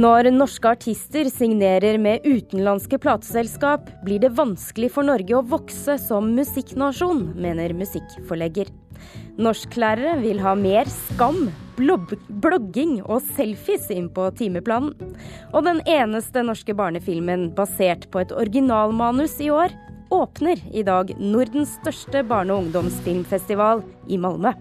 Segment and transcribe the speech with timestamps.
[0.00, 6.30] Når norske artister signerer med utenlandske plateselskap, blir det vanskelig for Norge å vokse som
[6.36, 8.70] musikknasjon, mener musikkforlegger.
[9.40, 14.94] Norsklærere vil ha mer skam, blogging og selfies inn på timeplanen.
[15.52, 19.74] Og den eneste norske barnefilmen basert på et originalmanus i år,
[20.14, 24.54] åpner i dag Nordens største barne- og ungdomsfilmfestival i Malmö.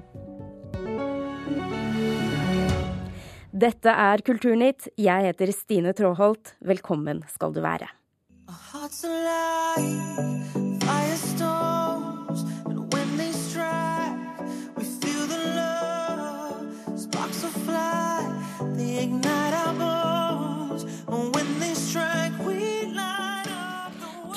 [3.59, 4.85] Dette er Kulturnytt.
[4.95, 6.53] Jeg heter Stine Tråholt.
[6.63, 7.89] Velkommen skal du være.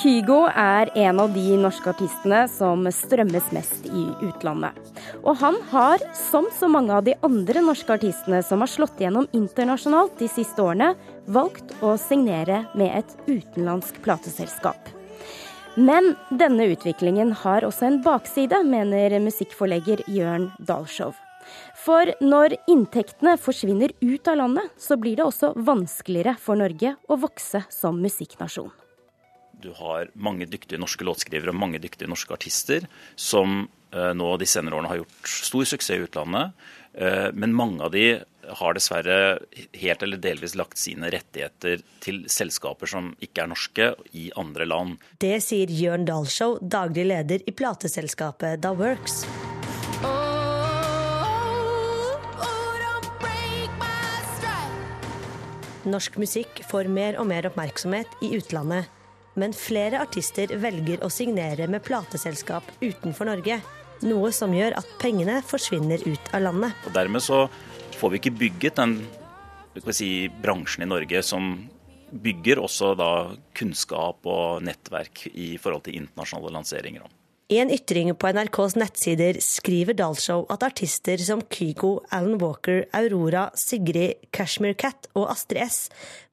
[0.03, 4.92] Kygo er en av de norske artistene som strømmes mest i utlandet.
[5.23, 9.29] Og han har, som så mange av de andre norske artistene som har slått igjennom
[9.31, 10.93] internasjonalt de siste årene,
[11.31, 14.91] valgt å signere med et utenlandsk plateselskap.
[15.79, 21.15] Men denne utviklingen har også en bakside, mener musikkforlegger Jørn Dalshow.
[21.79, 27.17] For når inntektene forsvinner ut av landet, så blir det også vanskeligere for Norge å
[27.19, 28.71] vokse som musikknasjon.
[29.63, 33.63] Du har mange dyktige norske låtskrivere og mange dyktige norske artister som
[33.93, 36.53] nå de senere årene har gjort stor suksess i utlandet.
[36.93, 38.05] Eh, men mange av de
[38.43, 39.17] har dessverre
[39.79, 44.97] helt eller delvis lagt sine rettigheter til selskaper som ikke er norske, i andre land.
[45.23, 49.23] Det sier Jørn Dahlshow, daglig leder i plateselskapet Da Works.
[55.83, 58.87] Norsk musikk får mer og mer oppmerksomhet i utlandet
[59.33, 63.59] men flere artister velger å signere med plateselskap utenfor Norge.
[64.03, 66.75] Noe som gjør at pengene forsvinner ut av landet.
[66.87, 67.45] Og Dermed så
[67.99, 68.97] får vi ikke bygget den
[69.91, 71.55] si, bransjen i Norge som
[72.13, 73.09] bygger også da
[73.57, 77.07] kunnskap og nettverk i forhold til internasjonale lanseringer.
[77.51, 83.49] I en ytring på NRKs nettsider skriver Dalshow at artister som Kygo, Alan Walker, Aurora,
[83.59, 85.77] Sigrid, Kashmir Cat og Astrid S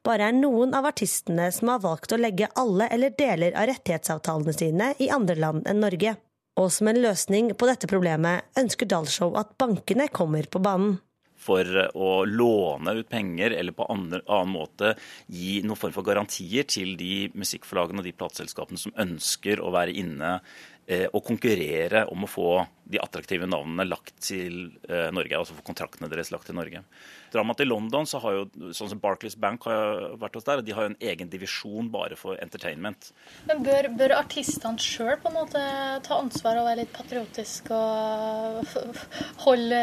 [0.06, 4.54] bare er noen av artistene som har valgt å legge alle eller deler av rettighetsavtalene
[4.56, 6.14] sine i andre land enn Norge.
[6.58, 10.98] Og som en løsning på dette problemet ønsker Dalshow at bankene kommer på banen.
[11.40, 11.64] For
[11.96, 14.90] å låne ut penger eller på andre, annen måte
[15.24, 19.94] gi noen form for garantier til de musikkforlagene og de plateselskapene som ønsker å være
[20.02, 20.34] inne
[20.79, 20.79] Eh,
[21.12, 22.50] å konkurrere om å få
[22.90, 25.36] de attraktive navnene lagt til eh, Norge.
[25.38, 26.82] Altså få kontraktene deres lagt til Norge.
[27.30, 30.64] Drar man til London, så har jo sånn som Barclays Bank har vært hos der,
[30.66, 33.12] de har jo en egen divisjon bare for entertainment.
[33.46, 35.62] Men bør, bør artistene sjøl på en måte
[36.06, 38.66] ta ansvar og være litt patriotisk og
[39.46, 39.80] holde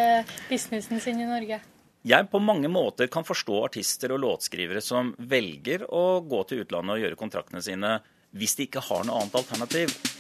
[0.52, 1.64] businessen sin i Norge?
[2.08, 6.96] Jeg på mange måter kan forstå artister og låtskrivere som velger å gå til utlandet
[6.96, 7.98] og gjøre kontraktene sine
[8.38, 10.17] hvis de ikke har noe annet alternativ.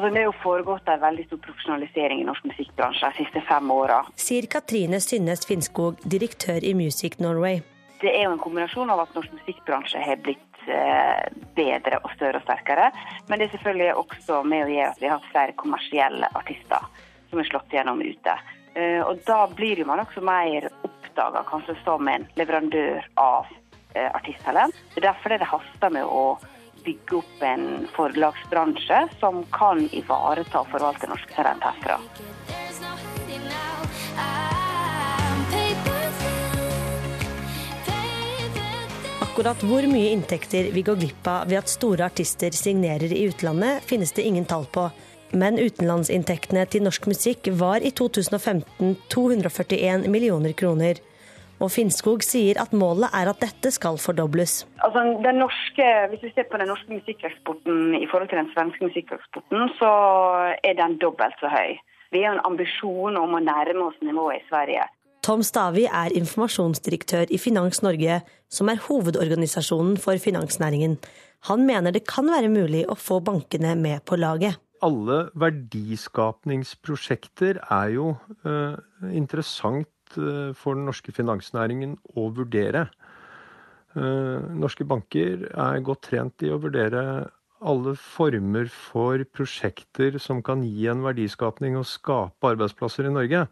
[0.00, 3.70] Altså, det har jo foregått en veldig stor profesjonalisering i norsk musikkbransje de siste fem
[3.70, 3.98] åra.
[4.16, 7.58] Sier Katrine Synnes Finnskog, direktør i Music Norway.
[8.00, 11.26] Det er jo en kombinasjon av at norsk musikkbransje har blitt eh,
[11.58, 12.86] bedre og større og sterkere.
[13.28, 16.86] Men det er selvfølgelig også med å gjøre at vi har hatt flere kommersielle artister
[17.28, 18.36] som er slått gjennom ute.
[18.80, 23.52] Eh, og da blir man også mer oppdaga kanskje som en leverandør av
[23.92, 24.80] eh, artisttalent.
[24.96, 26.24] Derfor er det haster med å
[26.84, 31.98] bygge opp en forlagsbransje som kan ivareta og forvalte norske talent herfra.
[39.20, 43.84] Akkurat hvor mye inntekter vi går glipp av ved at store artister signerer i utlandet,
[43.88, 44.88] finnes det ingen tall på.
[45.30, 50.98] Men utenlandsinntektene til norsk musikk var i 2015 241 millioner kroner.
[51.60, 54.62] Og Finnskog sier at målet er at dette skal fordobles.
[54.80, 58.84] Altså, den norske, hvis vi ser på den norske musikkeksporten i forhold til den svenske
[58.88, 59.90] musikkeksporten, så
[60.64, 61.70] er den dobbelt så høy.
[62.10, 64.84] Vi har en ambisjon om å nærme oss nivået i Sverige.
[65.20, 70.96] Tom Stavi er informasjonsdirektør i Finans Norge, som er hovedorganisasjonen for finansnæringen.
[71.52, 74.56] Han mener det kan være mulig å få bankene med på laget.
[74.80, 78.16] Alle verdiskapningsprosjekter er jo
[78.48, 78.80] uh,
[79.12, 82.88] interessant for den norske finansnæringen å vurdere.
[83.98, 87.02] Eh, norske banker er godt trent i å vurdere
[87.60, 93.42] alle former for prosjekter som kan gi en verdiskapning og skape arbeidsplasser i Norge.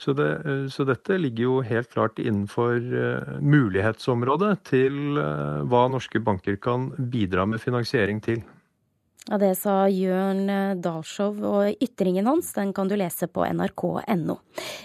[0.00, 2.80] Så, det, eh, så dette ligger jo helt klart innenfor
[3.40, 8.42] mulighetsområdet til hva norske banker kan bidra med finansiering til.
[9.28, 10.48] Ja, Det sa Jørn
[10.80, 14.38] Dalshov, og ytringen hans den kan du lese på nrk.no.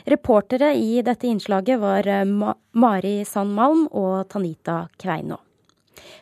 [0.06, 2.10] Reportere i dette innslaget var
[2.76, 5.40] Mari Sand Malm og Tanita Kveino.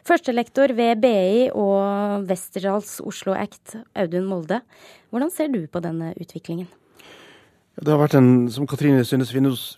[0.06, 4.62] Førstelektor ved BI og Westerdals Oslo Act, Audun Molde.
[5.10, 6.70] Hvordan ser du på denne utviklingen?
[7.74, 9.32] Det har vært en, som Katrine Synnes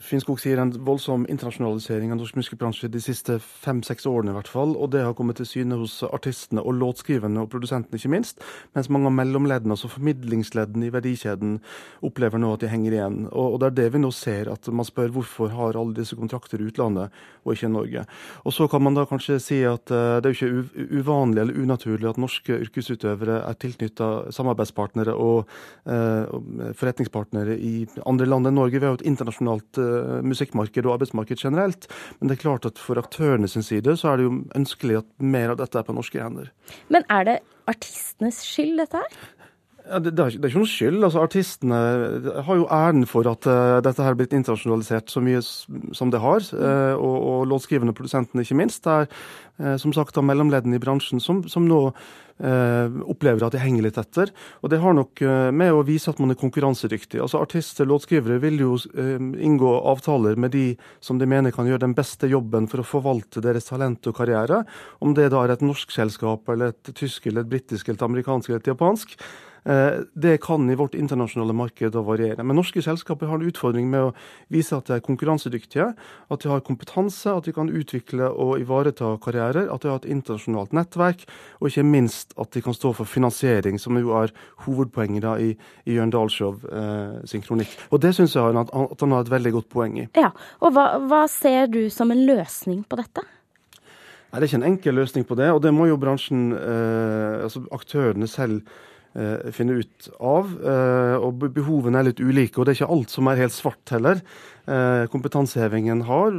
[0.03, 4.73] Finnskog sier, en voldsom internasjonalisering av norsk musikkbransje de siste fem-seks årene i hvert fall.
[4.75, 8.43] Og det har kommet til syne hos artistene og låtskriverne og produsentene ikke minst.
[8.75, 11.53] Mens mange av mellomleddene, altså formidlingsleddene i verdikjeden,
[12.03, 13.15] opplever nå at de henger igjen.
[13.29, 16.19] Og, og, det er det vi nå ser, at man spør hvorfor har alle disse
[16.19, 17.15] kontrakter i utlandet
[17.45, 18.05] og ikke i Norge.
[18.43, 21.63] Og så kan man da kanskje si at uh, det er jo ikke uvanlig eller
[21.63, 25.45] unaturlig at norske yrkesutøvere er tilknytta samarbeidspartnere og
[25.87, 26.27] uh,
[26.75, 28.79] forretningspartnere i andre land enn Norge.
[28.79, 31.89] Vi har jo et internasjonalt uh, musikkmarked og arbeidsmarked generelt.
[32.19, 35.09] Men det er klart at for aktørene sin side så er det jo ønskelig at
[35.21, 36.51] mer av dette er på norske hender.
[36.93, 37.37] Men er det
[37.69, 39.19] artistenes skyld, dette her?
[39.85, 41.03] Ja, det, det, er, det, er, ikke noe skyld.
[41.05, 41.79] altså Artistene
[42.47, 46.21] har jo æren for at uh, dette her er blitt internasjonalisert så mye som det
[46.23, 46.45] har.
[46.53, 48.81] Uh, og, og låtskrivende produsentene, ikke minst.
[48.85, 49.09] Det er
[49.61, 51.87] uh, som sagt av mellomleddene i bransjen som, som nå
[52.35, 54.27] opplever at de henger litt etter.
[54.59, 55.21] Og det har nok
[55.55, 57.21] med å vise at man er konkurransedyktig.
[57.23, 60.65] Altså Artister, låtskrivere, vil jo inngå avtaler med de
[60.99, 64.65] som de mener kan gjøre den beste jobben for å forvalte deres talent og karriere.
[64.99, 68.07] Om det da er et norsk selskap, eller et tysk, eller et britisk, eller et
[68.11, 69.15] amerikansk eller et japansk.
[69.65, 72.43] Eh, det kan i vårt internasjonale marked variere.
[72.43, 74.11] Men norske selskaper har en utfordring med å
[74.53, 75.87] vise at de er konkurransedyktige,
[76.29, 80.09] at de har kompetanse, at de kan utvikle og ivareta karrierer, at de har et
[80.13, 81.25] internasjonalt nettverk,
[81.57, 84.33] og ikke minst at de kan stå for finansiering, som jo er
[84.67, 85.55] hovedpoenget da i,
[85.89, 87.73] i Jørn Dahlsjov eh, sin kronikk.
[87.89, 90.09] Og det syns jeg at han har et veldig godt poeng i.
[90.13, 90.29] Ja,
[90.61, 93.25] og hva, hva ser du som en løsning på dette?
[94.29, 97.45] Nei, Det er ikke en enkel løsning på det, og det må jo bransjen, eh,
[97.47, 98.61] altså aktørene selv
[99.55, 100.51] finne ut av.
[100.59, 103.93] Eh, og behovene er litt ulike, og det er ikke alt som er helt svart
[103.93, 104.19] heller.
[104.65, 106.35] Eh, kompetansehevingen har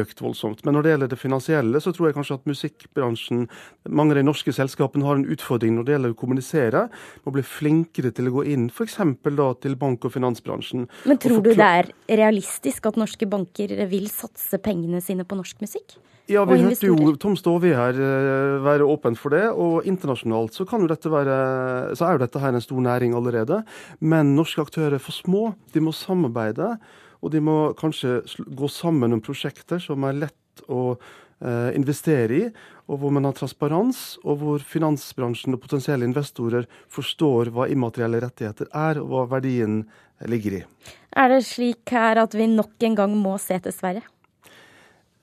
[0.00, 0.64] økt voldsomt.
[0.64, 3.46] Men når det gjelder det finansielle, så tror jeg kanskje at musikkbransjen,
[3.88, 6.86] mange av de norske selskapene, har en utfordring når det gjelder å kommunisere.
[7.26, 8.98] Må bli flinkere til å gå inn f.eks.
[9.22, 10.88] da til bank- og finansbransjen.
[11.06, 15.62] Men tror du det er realistisk at norske banker vil satse pengene sine på norsk
[15.62, 16.00] musikk?
[16.32, 19.44] Ja, vi hørte jo Tom Stovi her eh, være åpen for det.
[19.52, 21.38] Og internasjonalt så, være,
[21.98, 23.62] så, er jo dette her en stor næring allerede.
[24.00, 25.50] Men norske aktører er for små.
[25.74, 26.76] De må samarbeide.
[27.22, 32.46] Og de må kanskje gå sammen om prosjekter som er lett å eh, investere i,
[32.90, 38.72] og hvor man har transparens, og hvor finansbransjen og potensielle investorer forstår hva immaterielle rettigheter
[38.72, 39.84] er, og hva verdien
[40.30, 40.64] ligger i.
[41.14, 44.08] Er det slik her at vi nok en gang må se til Sverige?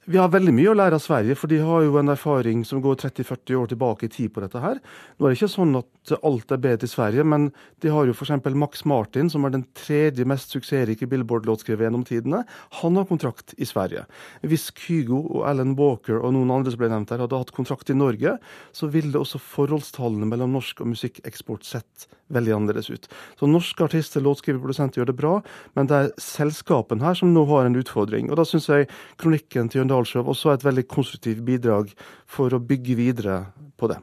[0.09, 2.79] Vi har veldig mye å lære av Sverige, for de har jo en erfaring som
[2.81, 4.79] går 30-40 år tilbake i tid på dette her.
[4.81, 7.45] Nå er det ikke sånn at alt er bedre i Sverige, men
[7.85, 8.31] de har jo f.eks.
[8.57, 12.41] Max Martin, som er den tredje mest suksessrike Billboard-låtskriver gjennom tidene.
[12.81, 14.07] Han har kontrakt i Sverige.
[14.41, 17.94] Hvis Kygo og Alan Walker og noen andre som ble nevnt her, hadde hatt kontrakt
[17.94, 18.39] i Norge,
[18.73, 23.07] så ville også forholdstallene mellom norsk og musikkeksport sett veldig annerledes ut.
[23.39, 25.35] Så norske artister, låtskriver, produsenter gjør det bra,
[25.77, 28.29] men det er selskapene her som nå har en utfordring.
[28.29, 28.89] Og da syns jeg
[29.21, 31.91] kronikken til Jørn Dahlsjøv også et veldig konstruktivt bidrag
[32.29, 33.41] for å bygge videre
[33.79, 34.00] på det.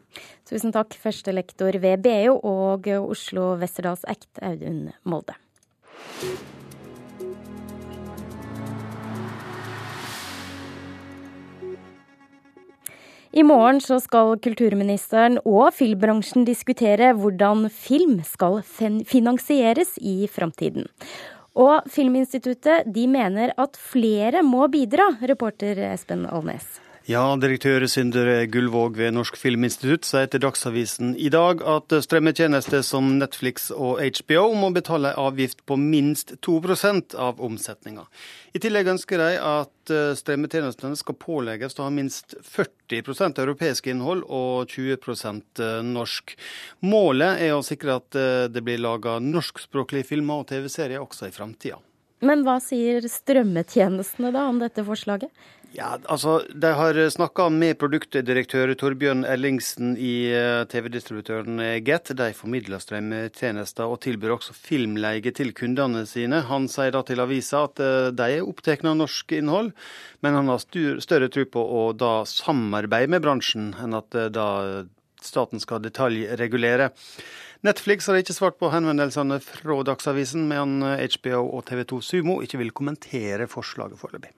[0.48, 5.36] Tusen takk, førstelektor ved BU og Oslo Westerdals Act, Audun Molde.
[13.36, 20.86] I morgen skal kulturministeren og filmbransjen diskutere hvordan film skal finansieres i framtiden.
[21.56, 26.66] Og Filminstituttet de mener at flere må bidra, reporter Espen Alnes.
[27.06, 33.12] Ja, direktør Sindre Gullvåg ved Norsk Filminstitutt sier til Dagsavisen i dag at strømmetjenester som
[33.20, 38.08] Netflix og HBO må betale avgift på minst 2% av omsetninga.
[38.58, 44.66] I tillegg ønsker de at strømmetjenestene skal pålegges å ha minst 40% europeisk innhold og
[44.74, 46.34] 20% norsk.
[46.90, 48.18] Målet er å sikre at
[48.50, 51.78] det blir laga norskspråklige filmer og TV-serier også i framtida.
[52.24, 55.28] Men hva sier strømmetjenestene da om dette forslaget?
[55.76, 62.14] Ja, altså, De har snakka med produktdirektør Torbjørn Ellingsen i eh, TV-distributøren Get.
[62.16, 66.40] De formidler strømtjenester og tilbyr også filmleie til kundene sine.
[66.48, 69.74] Han sier da til avisa at eh, de er opptatt av norsk innhold,
[70.24, 74.48] men han har større tro på å da samarbeide med bransjen enn at eh, da
[75.20, 76.88] staten skal detaljregulere.
[77.68, 80.80] Netflix har ikke svart på henvendelsene fra Dagsavisen, men
[81.18, 84.32] HBO og TV 2 Sumo ikke vil kommentere forslaget foreløpig.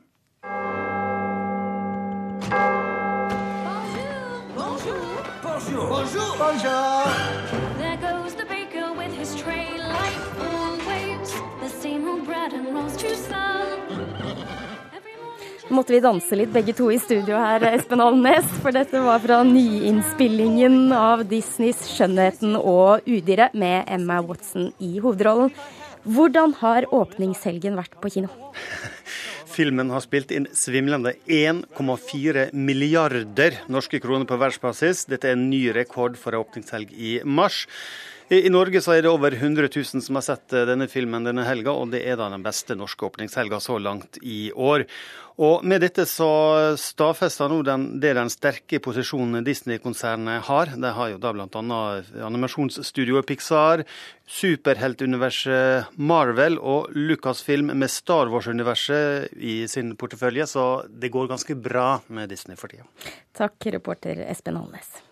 [4.54, 5.22] Bonjour.
[5.42, 6.36] Bonjour.
[6.38, 7.04] Bonjour.
[7.78, 11.32] There goes the baker with his tray like always.
[11.60, 13.08] The same old bread and roast to
[15.78, 18.46] måtte vi danse litt begge to i studio her, Espen Alnes.
[18.62, 25.52] For dette var fra nyinnspillingen av Disneys 'Skjønnheten og udyret' med Emma Watson i hovedrollen.
[26.08, 28.28] Hvordan har åpningshelgen vært på kino?
[29.58, 35.00] Filmen har spilt inn svimlende 1,4 milliarder norske kroner på verdensbasis.
[35.10, 37.64] Dette er en ny rekord for åpningshelg i mars.
[38.28, 41.46] I, Norge så er det over 100 000 som har sett eh, denne filmen denne
[41.48, 44.84] helga, og det er da den beste norske åpningshelga så langt i år.
[45.38, 46.28] Og Med dette så
[46.76, 50.74] stadfester nå den, det den sterke posisjonen Disney-konsernet har.
[50.74, 51.80] De har jo da bl.a.
[52.26, 53.86] animasjonsstudioet Pixar,
[54.26, 61.90] superheltuniverset Marvel og Lucasfilm med Star Wars-universet i sin portefølje, så det går ganske bra
[62.12, 62.84] med Disney for tida.
[63.38, 65.07] Takk, reporter Espen Alnes.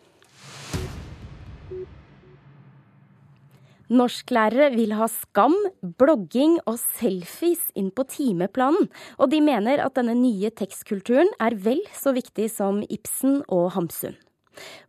[3.86, 5.54] Norsklærere vil ha skam,
[5.98, 8.88] blogging og selfies inn på timeplanen,
[9.20, 14.16] og de mener at denne nye tekstkulturen er vel så viktig som Ibsen og Hamsun.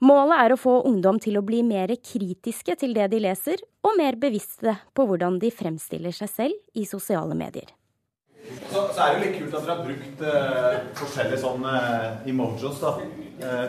[0.01, 3.97] Målet er å få ungdom til å bli mer kritiske til det de leser, og
[3.99, 7.69] mer bevisste på hvordan de fremstiller seg selv i sosiale medier.
[8.71, 11.73] Så, så, er det litt kult at dere har brukt uh, forskjellige sånne
[12.31, 12.79] emojis.
[12.79, 13.26] da, eh,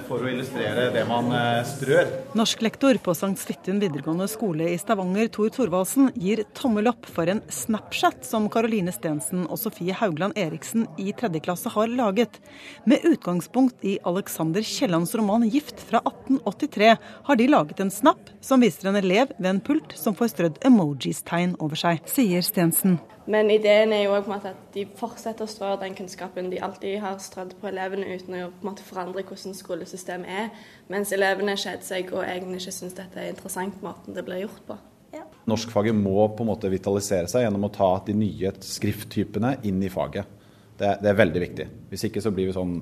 [0.08, 2.08] for å illustrere det man eh, strør.
[2.38, 3.34] Norsklektor på St.
[3.40, 8.94] Svithun videregående skole i Stavanger, Tor Thorvaldsen, gir tommel opp for en Snapchat som Caroline
[8.94, 12.40] Stensen og Sofie Haugland Eriksen i tredje klasse har laget.
[12.88, 16.96] Med utgangspunkt i Alexander Kiellands roman 'Gift' fra 1883
[17.28, 20.64] har de laget en snap som viser en elev ved en pult som får strødd
[20.64, 22.98] emojis-tegn over seg, sier Stensen.
[23.28, 26.62] Men ideen er jo på en måte at de fortsetter å strø den kunnskapen de
[26.64, 30.48] alltid har strødd på elevene, uten å på en måte forandre hvordan skolesystemet er.
[30.92, 34.64] Mens elevene kjeder seg og egentlig ikke syns dette er interessant, måten det blir gjort
[34.68, 34.78] på.
[35.14, 35.24] Ja.
[35.48, 39.92] Norskfaget må på en måte vitalisere seg gjennom å ta de nye skrifttypene inn i
[39.92, 40.34] faget.
[40.78, 41.64] Det, det, er veldig viktig.
[41.90, 42.76] Hvis ikke så blir vi sånn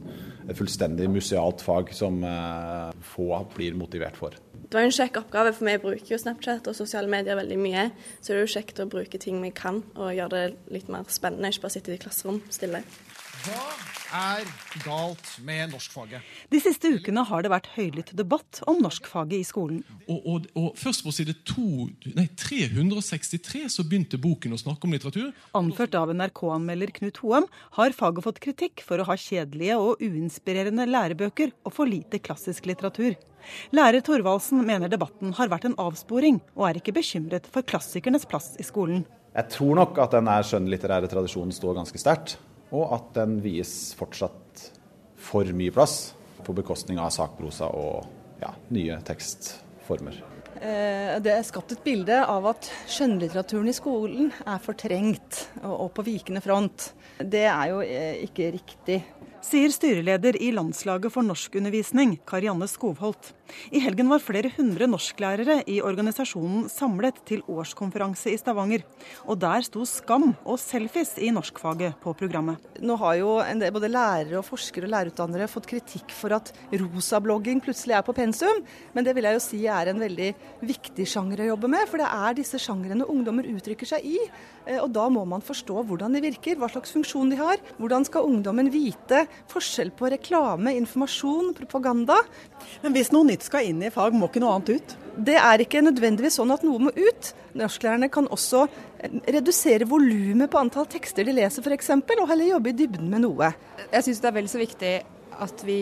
[0.44, 4.36] et fullstendig musealt fag som eh, få blir motivert for.
[4.66, 7.86] Det var en kjekk oppgave, for vi bruker jo Snapchat og sosiale medier veldig mye.
[8.18, 11.08] Så det er jo kjekt å bruke ting vi kan, og gjøre det litt mer
[11.08, 11.54] spennende.
[11.54, 12.82] Ikke bare sitte i klasserom stille.
[13.44, 13.64] Hva
[14.16, 14.46] er
[14.84, 16.24] galt med norskfaget?
[16.52, 19.82] De siste ukene har det vært høylytt debatt om norskfaget i skolen.
[20.06, 24.96] Og, og, og Først på side to, nei, 363 så begynte boken å snakke om
[24.96, 25.34] litteratur.
[25.58, 30.88] Anført av NRK-anmelder Knut Hoem har faget fått kritikk for å ha kjedelige og uinspirerende
[30.88, 33.18] lærebøker og for lite klassisk litteratur.
[33.76, 38.54] Lærer Thorvaldsen mener debatten har vært en avsporing, og er ikke bekymret for klassikernes plass
[38.58, 39.04] i skolen.
[39.36, 42.38] Jeg tror nok at den skjønnlitterære tradisjonen står ganske sterkt,
[42.74, 44.70] og at den vies fortsatt
[45.16, 46.14] for mye plass,
[46.46, 48.06] på bekostning av sakprosa og
[48.38, 50.20] ja, nye tekstformer.
[50.56, 56.06] Eh, det er skapt et bilde av at skjønnlitteraturen i skolen er fortrengt og på
[56.06, 56.92] vikende front.
[57.18, 59.00] Det er jo eh, ikke riktig
[59.46, 63.32] sier styreleder i Landslaget for norskundervisning, Karianne Skovholt.
[63.70, 68.84] I helgen var flere hundre norsklærere i organisasjonen samlet til årskonferanse i Stavanger.
[69.26, 72.62] Og der sto skam og selfies i norskfaget på programmet.
[72.82, 77.62] Nå har jo del, både lærere, og forskere og lærerutdannere fått kritikk for at rosablogging
[77.64, 78.62] plutselig er på pensum.
[78.94, 80.32] Men det vil jeg jo si er en veldig
[80.66, 81.86] viktig sjanger å jobbe med.
[81.90, 84.18] For det er disse sjangrene ungdommer uttrykker seg i.
[84.66, 87.62] Eh, og da må man forstå hvordan de virker, hva slags funksjon de har.
[87.80, 92.18] Hvordan skal ungdommen vite forskjell på reklame, informasjon, propaganda?
[92.82, 94.94] Men hvis noe nytt skal inn i fag, må ikke noe annet ut?
[95.16, 97.32] Det er ikke nødvendigvis sånn at noe må ut.
[97.56, 102.72] Norsklærerne kan også eh, redusere volumet på antall tekster de leser f.eks., og heller jobbe
[102.72, 103.52] i dybden med noe.
[103.92, 104.94] Jeg syns det er vel så viktig
[105.36, 105.80] at vi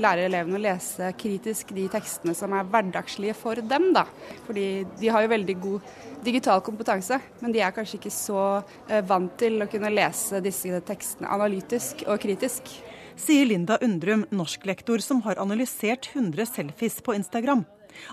[0.00, 3.90] lærer elevene å lese kritisk de tekstene som er hverdagslige for dem.
[3.96, 4.06] da.
[4.46, 4.66] Fordi
[5.00, 5.94] de har jo veldig god
[6.24, 8.40] digital kompetanse, men de er kanskje ikke så
[8.88, 12.72] eh, vant til å kunne lese disse tekstene analytisk og kritisk.
[13.16, 17.62] Sier Linda Undrum, norsklektor som har analysert 100 selfies på Instagram.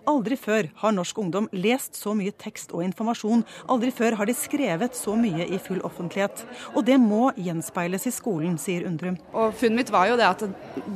[0.06, 3.42] Aldri før har norsk ungdom lest så mye tekst og informasjon.
[3.74, 6.44] Aldri før har de skrevet så mye i full offentlighet.
[6.76, 9.18] Og det må gjenspeiles i skolen, sier Undrum.
[9.34, 10.46] Og Funnet mitt var jo det at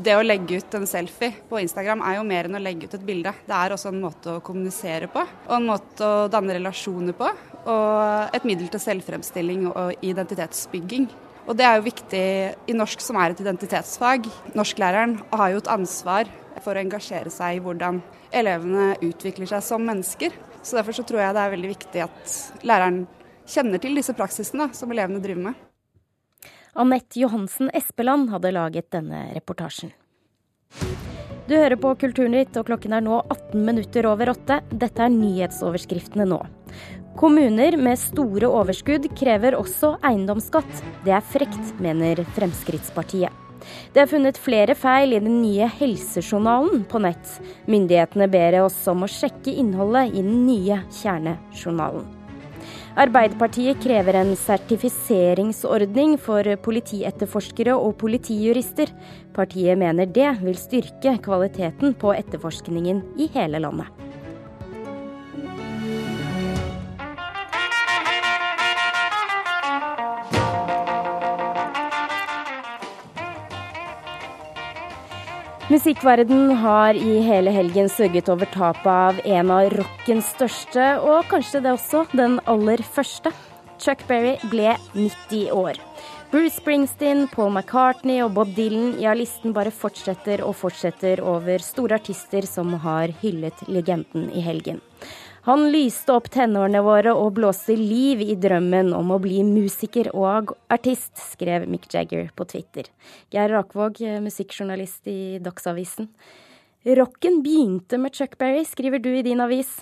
[0.05, 2.97] det å legge ut en selfie på Instagram er jo mer enn å legge ut
[2.99, 3.33] et bilde.
[3.49, 7.33] Det er også en måte å kommunisere på, og en måte å danne relasjoner på.
[7.65, 11.09] Og et middel til selvfremstilling og identitetsbygging.
[11.45, 12.23] Og det er jo viktig
[12.71, 14.25] i norsk, som er et identitetsfag.
[14.57, 16.29] Norsklæreren har jo et ansvar
[16.63, 17.99] for å engasjere seg i hvordan
[18.35, 20.33] elevene utvikler seg som mennesker.
[20.65, 23.03] Så Derfor så tror jeg det er veldig viktig at læreren
[23.45, 25.61] kjenner til disse praksisene som elevene driver med.
[26.75, 29.93] Anette Johansen Espeland hadde laget denne reportasjen.
[31.45, 34.63] Du hører på Kulturnytt, og klokken er nå 18 minutter over åtte.
[34.73, 36.39] Dette er nyhetsoverskriftene nå.
[37.15, 40.81] Kommuner med store overskudd krever også eiendomsskatt.
[41.05, 43.31] Det er frekt, mener Fremskrittspartiet.
[43.95, 47.37] Det er funnet flere feil i den nye helsejournalen på nett.
[47.71, 52.03] Myndighetene ber oss om å sjekke innholdet i den nye kjernejournalen.
[52.99, 58.91] Arbeiderpartiet krever en sertifiseringsordning for politietterforskere og politijurister.
[59.35, 64.04] Partiet mener det vil styrke kvaliteten på etterforskningen i hele landet.
[75.65, 81.63] Musikkverden har i hele helgen sørget over tapet av en av rockens største, og kanskje
[81.65, 83.31] det også den aller første.
[83.81, 85.79] Chuck Berry ble 90 år.
[86.29, 91.97] Bruce Springsteen, Paul McCartney og Bob Dylan, ja listen bare fortsetter og fortsetter over store
[91.97, 94.83] artister som har hyllet legenden i helgen.
[95.45, 100.55] Han lyste opp tenårene våre og blåste liv i drømmen om å bli musiker og
[100.73, 102.89] artist, skrev Mick Jagger på Twitter.
[103.29, 106.09] Geir Rakvåg, musikkjournalist i Dagsavisen.
[106.97, 109.77] Rocken begynte med Chuck Berry, skriver du i din avis.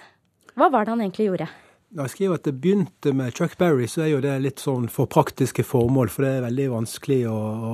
[0.59, 1.47] Hva var det han egentlig gjorde?
[1.93, 4.87] Når jeg skriver at det begynte med Chuck Berry, så er jo det litt sånn
[4.89, 7.73] for praktiske formål, for det er veldig vanskelig å, å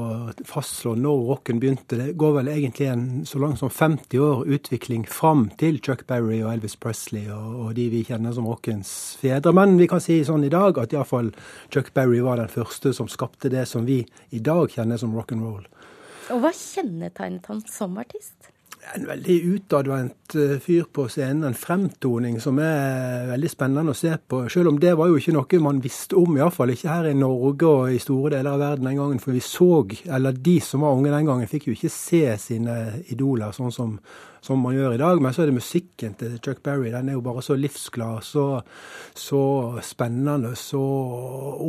[0.50, 1.96] fastslå når rocken begynte.
[1.96, 6.42] Det går vel egentlig en så langt som 50 år utvikling fram til Chuck Berry
[6.42, 9.56] og Elvis Presley og, og de vi kjenner som rockens fedre.
[9.56, 11.32] Men vi kan si sånn i dag at iallfall
[11.72, 14.02] Chuck Berry var den første som skapte det som vi
[14.36, 15.64] i dag kjenner som rock'n'roll.
[16.36, 18.52] Og hva kjennetegnet han som artist?
[18.96, 21.44] En veldig utadvendt eh, fyr på scenen.
[21.44, 24.42] En fremtoning som er veldig spennende å se på.
[24.52, 27.70] Selv om det var jo ikke noe man visste om, iallfall ikke her i Norge
[27.70, 29.22] og i store deler av verden den gangen.
[29.24, 29.70] For vi så,
[30.08, 32.80] eller de som var unge den gangen, fikk jo ikke se sine
[33.14, 33.96] idoler sånn som,
[34.46, 35.22] som man gjør i dag.
[35.24, 36.94] Men så er det musikken til Chuck Berry.
[36.96, 38.48] Den er jo bare så livsglad, så,
[39.14, 39.44] så
[39.86, 40.84] spennende, så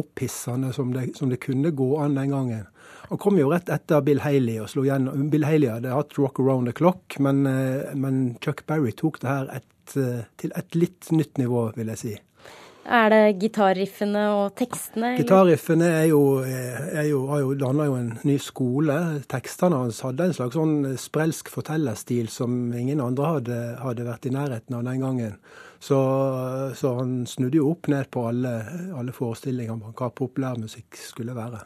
[0.00, 2.68] opphissende som det, som det kunne gå an den gangen.
[3.10, 5.26] Han kom jo rett etter Bill Haley og slo gjennom.
[5.32, 9.26] Bill Haley hadde hatt Rock Around the Clock, men, eh, men Chuck Berry tok det
[9.28, 12.12] her et, eh, til et litt nytt nivå, vil jeg si.
[12.86, 15.16] Er det gitarriffene og tekstene?
[15.18, 18.96] Gitarriffene er jo, er jo, har jo danna jo en ny skole.
[19.28, 24.34] Tekstene hans hadde en slags sånn sprelsk fortellerstil som ingen andre hadde, hadde vært i
[24.34, 25.34] nærheten av den gangen.
[25.80, 25.98] Så,
[26.78, 28.54] så han snudde jo opp ned på alle,
[28.94, 31.64] alle forestillinger om hva populærmusikk skulle være.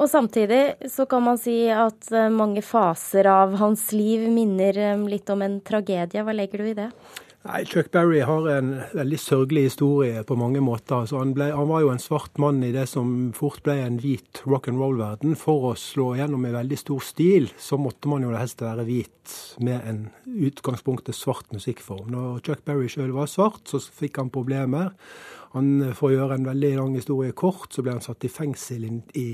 [0.00, 5.08] Og samtidig så kan man si at eh, mange faser av hans liv minner eh,
[5.12, 6.24] litt om en tragedie.
[6.24, 6.88] Hva legger du i det?
[7.40, 11.02] Nei, Chuck Berry har en veldig sørgelig historie på mange måter.
[11.02, 13.96] Altså, han, ble, han var jo en svart mann i det som fort ble en
[14.00, 15.36] hvit rock'n'roll-verden.
[15.40, 19.36] For å slå gjennom i veldig stor stil, så måtte man jo helst være hvit
[19.64, 20.02] med en
[20.50, 22.10] utgangspunktet svart musikkform.
[22.12, 24.92] Når Chuck Berry sjøl var svart, så fikk han problemer.
[25.56, 28.86] Han, For å gjøre en veldig lang historie kort, så ble han satt i fengsel
[28.86, 29.30] i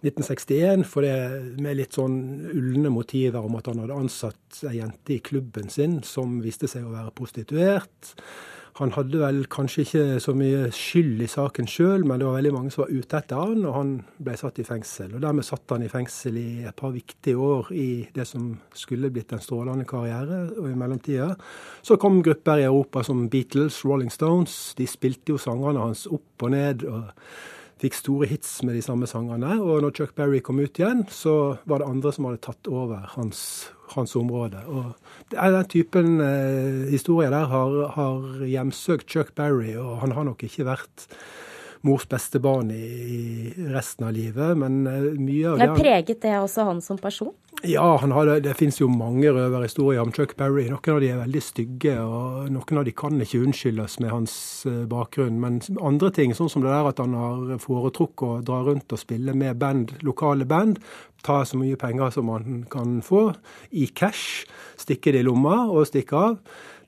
[0.00, 2.16] 1961 for det med litt sånn
[2.54, 6.86] ulne motiver om at han hadde ansatt ei jente i klubben sin som viste seg
[6.86, 8.14] å være prostituert.
[8.78, 12.52] Han hadde vel kanskje ikke så mye skyld i saken sjøl, men det var veldig
[12.54, 15.14] mange som var ute etter han, og han ble satt i fengsel.
[15.16, 19.12] Og Dermed satt han i fengsel i et par viktige år i det som skulle
[19.12, 20.42] blitt en strålende karriere.
[20.56, 21.32] Og i mellomtida
[21.82, 24.74] så kom grupper i Europa som Beatles, Rolling Stones.
[24.78, 26.86] De spilte jo sangene hans opp og ned.
[26.86, 27.10] og
[27.80, 29.56] fikk store hits med de samme sangene.
[29.62, 33.06] Og når Chuck Berry kom ut igjen, så var det andre som hadde tatt over
[33.14, 34.62] hans, hans område.
[34.68, 34.94] Og
[35.30, 40.66] Den typen eh, historier der har, har hjemsøkt Chuck Berry, og han har nok ikke
[40.68, 41.06] vært
[41.86, 43.20] mors beste barn i, i
[43.72, 47.32] resten av livet, men eh, mye av det Preget det også han som person?
[47.62, 50.62] Ja, har, det finnes jo mange røverhistorier om Chuck Berry.
[50.72, 54.36] Noen av de er veldig stygge, og noen av de kan ikke unnskyldes med hans
[54.64, 55.36] eh, bakgrunn.
[55.42, 59.02] Men andre ting, sånn som det der at han har foretrukket å dra rundt og
[59.02, 60.80] spille med band, lokale band,
[61.26, 63.26] ta så mye penger som han kan få,
[63.76, 64.46] i cash,
[64.80, 66.40] stikke det i lomma og stikke av,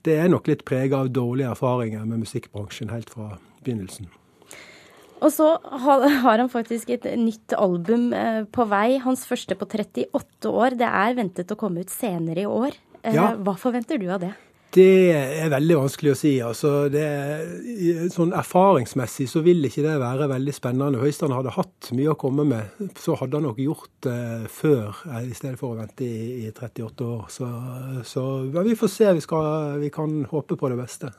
[0.08, 4.08] det er nok litt prega av dårlige erfaringer med musikkbransjen helt fra begynnelsen.
[5.22, 10.50] Og så har han faktisk et nytt album eh, på vei, hans første på 38
[10.50, 10.78] år.
[10.80, 12.74] Det er ventet å komme ut senere i år.
[13.02, 13.32] Eh, ja.
[13.38, 14.32] Hva forventer du av det?
[14.72, 16.30] Det er veldig vanskelig å si.
[16.40, 17.04] Altså, det,
[18.14, 21.02] sånn Erfaringsmessig så vil ikke det være veldig spennende.
[21.02, 24.22] Høystrand hadde hatt mye å komme med, så hadde han nok gjort det
[24.54, 27.26] før eh, i stedet for å vente i, i 38 år.
[27.34, 27.50] Så,
[28.08, 29.12] så vi får se.
[29.20, 31.12] Vi, skal, vi kan håpe på det beste.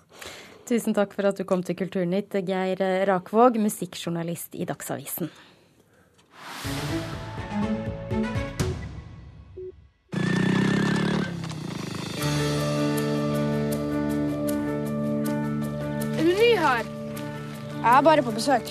[0.63, 5.27] Tusen takk for at du kom til Kulturnytt, Geir Rakvåg, musikkjournalist i Dagsavisen.
[16.63, 16.87] Er?
[17.83, 18.69] Jeg er bare på besøk.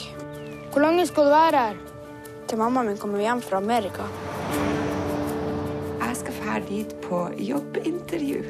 [0.73, 1.77] Hvor lenge skal du være her?
[2.49, 4.07] Til mammaen min kommer hjem fra Amerika.
[6.01, 8.41] Jeg skal fære dit på jobbintervju.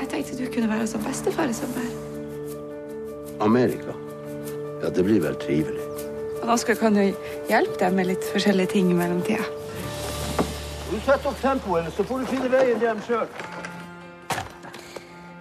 [0.00, 2.11] Jeg tenkte du kunne være som bestefar i sommer.
[3.42, 3.94] Amerika.
[4.82, 5.82] Ja, det blir vel trivelig.
[6.42, 7.08] Og da skal kan jo
[7.50, 9.46] hjelpe deg med litt forskjellige ting i mellomtida.
[10.90, 13.28] Du setter opp tempoet, så får du finne veien hjem sjøl.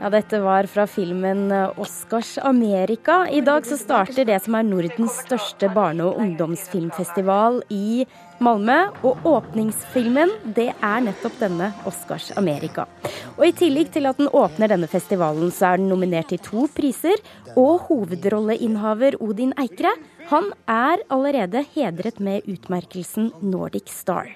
[0.01, 3.27] Ja, dette var fra filmen eh, Oscars Amerika.
[3.29, 8.07] I dag så starter det som er Nordens største barne- og ungdomsfilmfestival i
[8.41, 8.79] Malmö.
[9.05, 12.87] Og åpningsfilmen, det er nettopp denne Oscars Amerika.
[13.35, 16.65] Og i tillegg til at den åpner denne festivalen, så er den nominert til to
[16.73, 17.21] priser.
[17.53, 19.93] Og hovedrolleinnehaver Odin Eikre,
[20.33, 24.33] han er allerede hedret med utmerkelsen Nordic Star.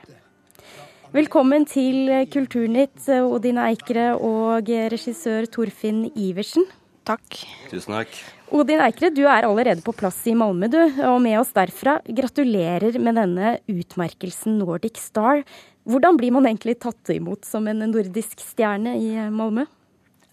[1.16, 6.66] Velkommen til Kulturnytt, Odin Eikre og regissør Torfinn Iversen.
[7.08, 7.38] Takk.
[7.72, 8.18] Tusen takk.
[8.52, 10.82] Odin Eikre, du er allerede på plass i Malmö, du.
[11.08, 15.46] Og med oss derfra, gratulerer med denne utmerkelsen Nordic Star.
[15.88, 19.64] Hvordan blir man egentlig tatt imot som en nordisk stjerne i Malmö?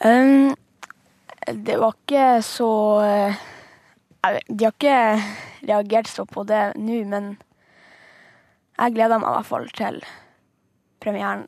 [0.03, 0.51] Um,
[1.47, 2.73] det var ikke så
[3.07, 3.47] eh,
[4.51, 4.99] De har ikke
[5.63, 7.37] reagert så på det nå, men
[8.81, 10.03] jeg gleder meg i hvert fall til
[11.03, 11.47] premieren.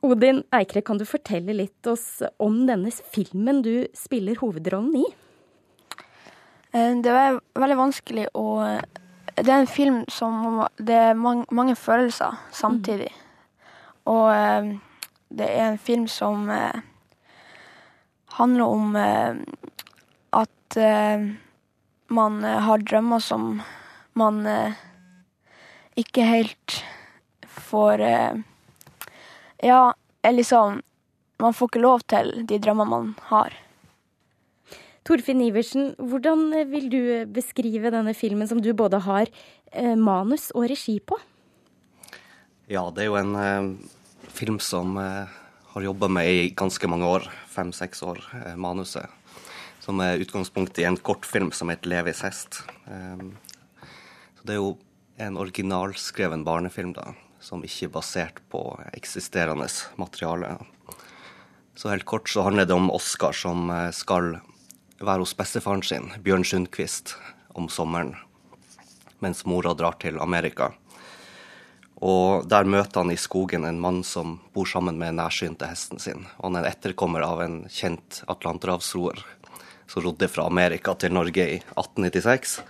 [0.00, 5.04] Odin Eikre, kan du fortelle litt oss om denne filmen du spiller hovedrollen i?
[6.72, 8.80] Eh, Det var veldig vanskelig å
[9.36, 13.12] Det er en film som Det er mange, mange følelser samtidig.
[14.06, 14.78] Og eh,
[15.30, 16.80] det er en film som eh,
[18.38, 18.96] handler om
[20.32, 20.76] at
[22.08, 23.60] man har drømmer som
[24.14, 24.46] man
[25.98, 26.84] ikke helt
[27.50, 28.00] får
[29.62, 30.82] Ja, eller liksom
[31.40, 33.54] Man får ikke lov til de drømmene man har.
[35.08, 37.00] Torfinn Iversen, hvordan vil du
[37.32, 39.30] beskrive denne filmen som du både har
[39.72, 41.16] eh, manus og regi på?
[42.68, 43.70] Ja, det er jo en eh,
[44.28, 45.32] film som eh,
[45.72, 49.08] har jobba med i ganske mange år, fem-seks år, eh, manuset.
[49.80, 52.60] Som er utgangspunkt i en kortfilm som heter 'Levis hest'.
[52.86, 53.24] Eh,
[54.36, 54.76] så det er jo
[55.18, 59.68] en originalskreven barnefilm, da, som ikke er basert på eksisterende
[60.00, 60.58] materiale.
[61.74, 64.36] Så helt kort så handler det om Oskar som eh, skal
[65.00, 67.14] være hos bestefaren sin, Bjørn Sundquist,
[67.56, 68.14] om sommeren.
[69.20, 70.70] Mens mora drar til Amerika.
[72.00, 76.24] Og der møter han i skogen en mann som bor sammen med nærsynte hesten sin.
[76.38, 79.20] Og han er en etterkommer av en kjent atlanterhavsroer
[79.90, 82.60] som rodde fra Amerika til Norge i 1896.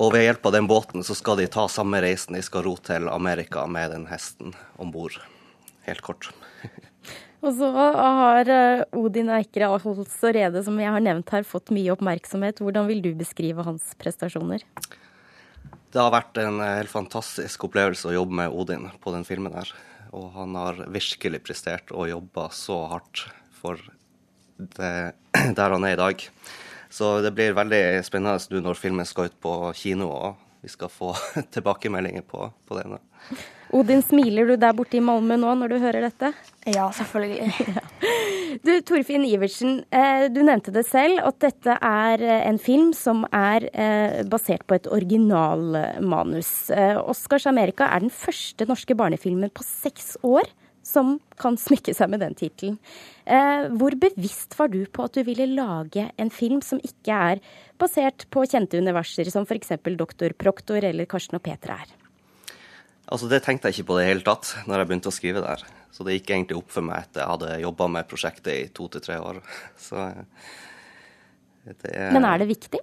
[0.00, 2.36] Og ved hjelp av den båten så skal de ta samme reisen.
[2.36, 5.18] De skal ro til Amerika med den hesten om bord.
[5.86, 6.30] Helt kort.
[7.42, 11.90] Og så har eh, Odin Eikre altså Rede, som jeg har nevnt her, fått mye
[11.90, 12.62] oppmerksomhet.
[12.62, 14.62] Hvordan vil du beskrive hans prestasjoner?
[15.92, 19.58] Det har vært en eh, helt fantastisk opplevelse å jobbe med Odin på den filmen
[19.58, 19.74] her.
[20.14, 23.26] Og han har virkelig prestert og jobba så hardt
[23.58, 23.80] for
[24.56, 24.94] det,
[25.58, 26.28] der han er i dag.
[26.92, 30.92] Så det blir veldig spennende nå når filmen skal ut på kino, og vi skal
[30.92, 31.14] få
[31.54, 33.00] tilbakemeldinger på, på nå.
[33.72, 36.34] Odin, smiler du der borte i Malmö nå når du hører dette?
[36.68, 37.52] Ja, selvfølgelig.
[38.62, 43.22] Du, Torfinn Iversen, eh, du nevnte det selv at dette er eh, en film som
[43.32, 46.50] er eh, basert på et originalmanus.
[47.00, 52.22] Oscars Amerika er den første norske barnefilmen på seks år som kan smykke seg med
[52.24, 52.78] den tittelen.
[53.78, 57.42] Hvor bevisst var du på at du ville lage en film som ikke er
[57.80, 59.76] basert på kjente universer, som f.eks.
[59.98, 61.94] Doktor Proktor eller Karsten og Peter er?
[63.12, 65.64] Altså Det tenkte jeg ikke på det hele tatt når jeg begynte å skrive der.
[65.92, 68.88] Så det gikk egentlig opp for meg etter jeg hadde jobba med prosjektet i to
[68.92, 69.42] til tre år.
[69.86, 70.10] Så
[71.68, 72.80] det er Men er det viktig?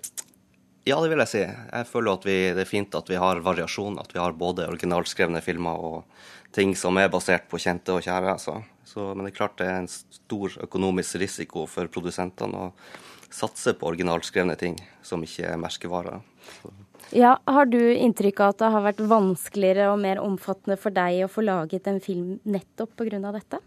[0.90, 1.42] Ja, det vil jeg si.
[1.44, 4.00] Jeg føler at vi, det er fint at vi har variasjon.
[4.02, 6.26] At vi har både originalskrevne filmer og
[6.56, 8.34] ting som er basert på kjente og kjære.
[8.34, 8.56] Altså.
[8.90, 12.72] Så, men det er klart det er en stor økonomisk risiko for produsentene å
[13.30, 16.24] satse på originalskrevne ting som ikke er merkevarer.
[17.14, 21.26] Ja, Har du inntrykk av at det har vært vanskeligere og mer omfattende for deg
[21.26, 23.22] å få laget en film nettopp pga.
[23.34, 23.62] dette?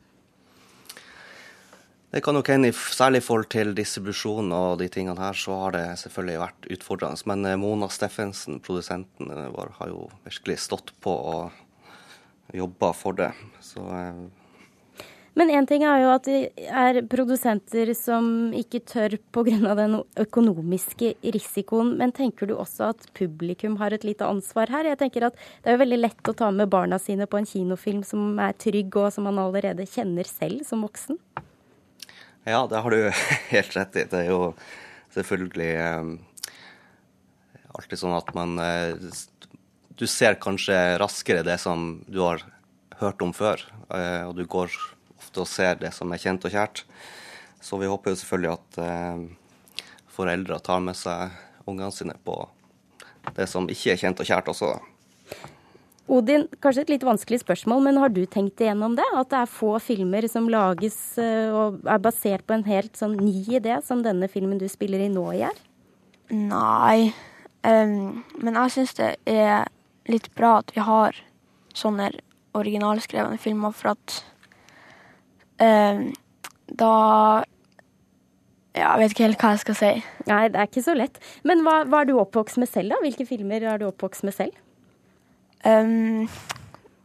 [2.12, 5.72] Det kan nok hende, særlig i forhold til distribusjon og de tingene her, så har
[5.72, 7.24] det selvfølgelig vært utfordrende.
[7.30, 13.30] Men eh, Mona Steffensen, produsenten vår, har jo virkelig stått på og jobba for det.
[13.64, 14.18] Så eh,
[15.40, 19.72] Men én ting er jo at det er produsenter som ikke tør pga.
[19.78, 21.94] den økonomiske risikoen.
[21.96, 24.84] Men tenker du også at publikum har et lite ansvar her?
[24.84, 27.48] Jeg tenker at Det er jo veldig lett å ta med barna sine på en
[27.48, 31.16] kinofilm som er trygg, og som man allerede kjenner selv som voksen.
[32.44, 33.10] Ja, det har du
[33.54, 34.06] helt rett i.
[34.10, 34.54] Det er jo
[35.14, 36.08] selvfølgelig eh,
[37.78, 38.96] alltid sånn at man eh,
[39.94, 42.42] Du ser kanskje raskere det som du har
[42.98, 43.62] hørt om før,
[43.94, 44.74] eh, og du går
[45.18, 46.82] ofte og ser det som er kjent og kjært.
[47.62, 51.30] Så vi håper jo selvfølgelig at foreldre tar med seg
[51.70, 52.40] ungene sine på
[53.36, 54.72] det som ikke er kjent og kjært også.
[54.74, 54.91] da.
[56.12, 59.06] Odin, kanskje et litt vanskelig spørsmål, men har du tenkt igjennom det?
[59.16, 63.14] At det er få filmer som lages eh, og er basert på en helt sånn
[63.16, 65.62] ny idé, som denne filmen du spiller i nå gjør?
[66.32, 67.12] Nei,
[67.64, 69.70] um, men jeg syns det er
[70.10, 71.16] litt bra at vi har
[71.76, 72.10] sånne
[72.60, 74.18] originalskrevne filmer, for at
[75.64, 76.10] um,
[76.68, 76.92] da
[78.72, 79.88] ja, Jeg vet ikke helt hva jeg skal si.
[80.28, 81.18] Nei, det er ikke så lett.
[81.44, 83.00] Men hva, hva er du oppvokst med selv, da?
[83.04, 84.56] Hvilke filmer er du oppvokst med selv?
[85.62, 86.28] Em,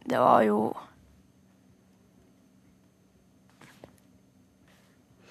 [0.08, 0.58] det var jo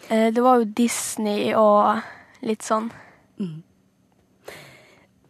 [0.07, 1.99] uh, Det var jo Disney og
[2.47, 2.87] litt sånn.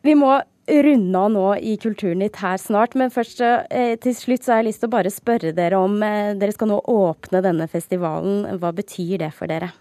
[0.05, 0.35] Vi må
[0.67, 4.69] runde av nå i Kulturnytt her snart, men først eh, til slutt så har jeg
[4.69, 8.59] lyst til å bare spørre dere om eh, Dere skal nå åpne denne festivalen.
[8.59, 9.71] Hva betyr det for dere?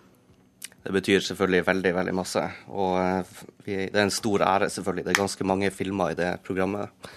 [0.86, 2.42] Det betyr selvfølgelig veldig, veldig masse.
[2.70, 5.06] Og eh, vi, det er en stor ære, selvfølgelig.
[5.08, 7.10] Det er ganske mange filmer i det programmet.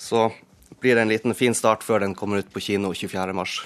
[0.00, 0.30] Så
[0.80, 3.36] blir det en liten fin start før den kommer ut på kino 24.
[3.36, 3.60] mars.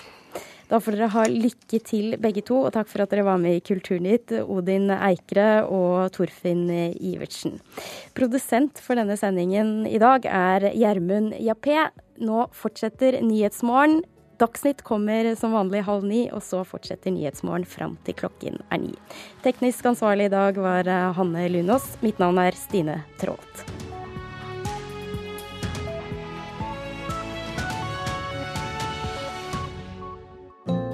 [0.70, 3.59] Da får dere ha lykke til begge to, og takk for at dere var med
[3.59, 6.64] i Kulturnytt, Odin Eikre og Torfinn
[6.97, 7.61] Ivertsen.
[8.16, 11.90] Produsent for denne sendingen i dag er Gjermund Jappé.
[12.25, 14.03] Nå fortsetter Nyhetsmorgen.
[14.40, 18.97] Dagsnytt kommer som vanlig halv ni, og så fortsetter Nyhetsmorgen fram til klokken er ni.
[19.47, 21.92] Teknisk ansvarlig i dag var Hanne Lunås.
[22.03, 23.84] Mitt navn er Stine Traalt.